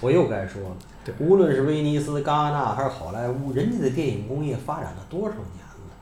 [0.00, 5.94] 我又该说了对，无论是威尼斯、戛纳还是好莱坞，人家的电影工业发展了多少年了，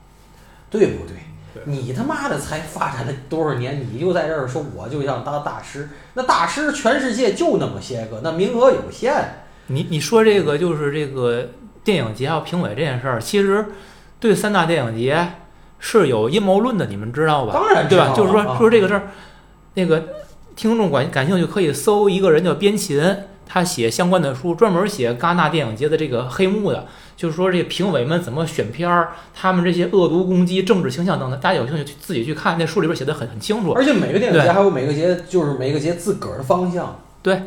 [0.69, 1.15] 对不对？
[1.51, 5.89] 对你他妈的才发展了多少年，你就在这儿说我就想当大师？
[6.13, 9.45] 那大师全世界就那么些个，那名额有限。
[9.67, 11.49] 你你说这个就是这个
[11.83, 13.65] 电影节还有评委这件事儿，其实
[14.19, 15.27] 对三大电影节
[15.79, 17.53] 是有阴谋论的，你们知道吧？
[17.53, 18.15] 当然知道对吧？
[18.15, 19.09] 就是说啊说这个事儿，
[19.73, 20.07] 那个
[20.55, 23.01] 听众感感兴趣可以搜一个人叫边琴，
[23.51, 26.85] 他写相关的书，专门写戛纳电影节的这个黑幕的，
[27.17, 33.71] 就是说这评委们怎么选片儿，他们这些恶毒攻击、政治倾向等等，大家有兴趣去自己去看，那书里边写的很很清楚。
[33.71, 36.99] 而且每个电影节还有每个节，就是每个节自个儿的方向。
[37.23, 37.41] 对，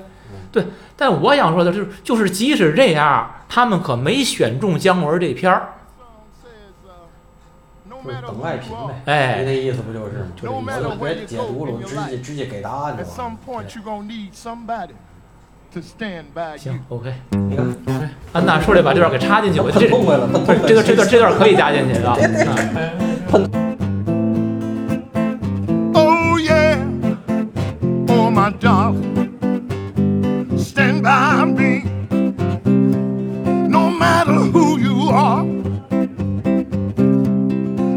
[0.50, 5.74] 对但我想说的就是，就是即使这样，他们可没选中姜文这片儿，
[7.88, 10.26] 就是等外评呗，哎那意思不就是吗？
[10.34, 13.36] 就这 No 意 matter 思，where 别 you 解读了我直接直接给答案就完了。
[15.73, 16.57] to stand by you.
[16.57, 17.13] 行，OK。
[17.49, 17.65] 你看，
[18.33, 20.67] 安娜说这把这段给插进去，我这喷痛快了，喷痛快了。
[20.67, 22.17] 这个这段这段可以加进去的啊。
[22.17, 23.39] 啊
[25.93, 26.77] Oh yeah,
[28.09, 29.31] oh my darling,
[30.57, 31.83] stand by me.
[33.67, 35.43] No matter who you are,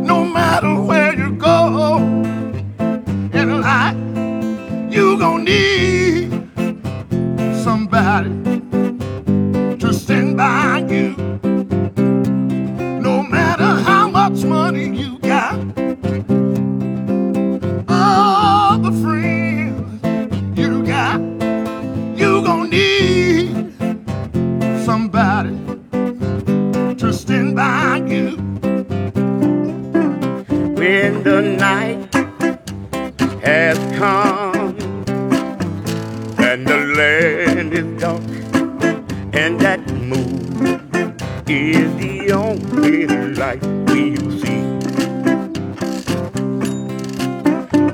[0.03, 1.99] no matter where you go
[3.33, 3.95] in life,
[4.91, 6.04] you gonna need
[7.96, 8.30] somebody
[9.78, 11.16] to stand by you.
[13.00, 15.56] No matter how much money you got
[17.88, 21.22] all the friends you got,
[22.20, 23.74] you gonna need
[24.84, 25.56] somebody
[26.98, 28.36] to stand by you.
[30.76, 32.14] When the night
[33.42, 34.76] has come
[36.40, 38.22] and the land is dark
[39.34, 43.06] and that moon is the only
[43.36, 44.64] light we'll see.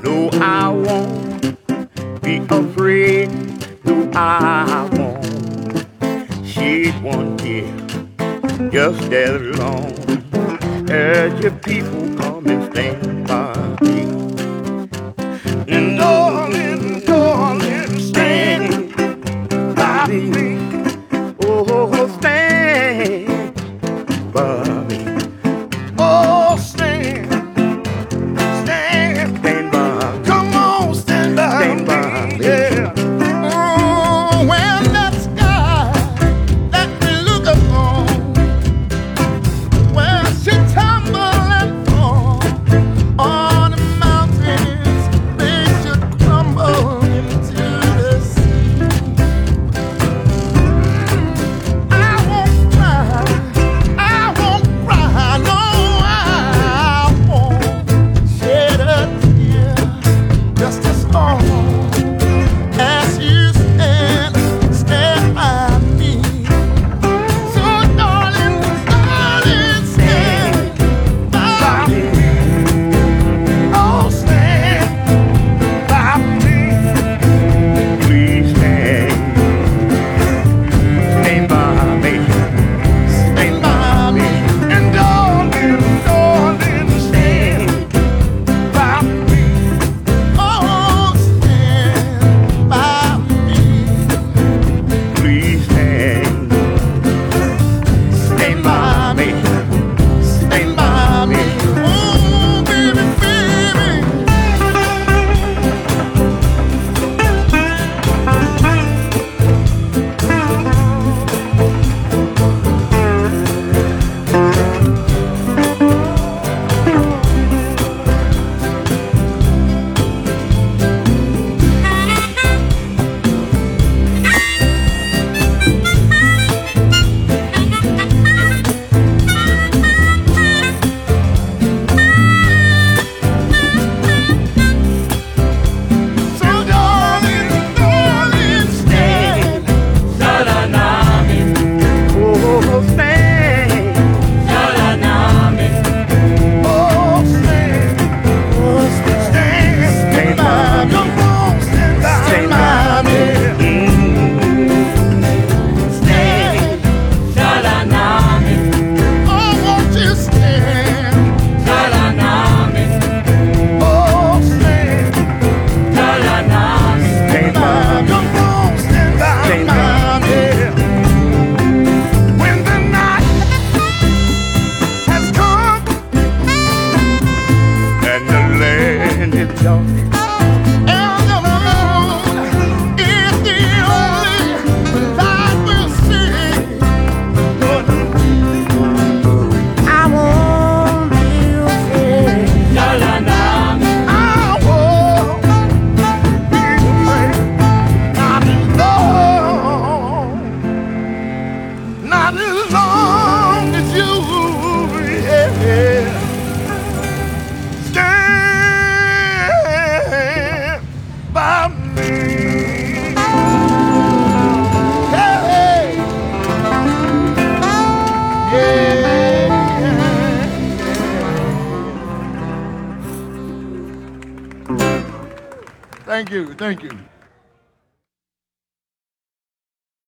[0.04, 3.28] No, I won't be afraid.
[3.84, 7.74] No, I won't shed one tear.
[8.70, 9.92] Just as long
[10.90, 12.01] as your people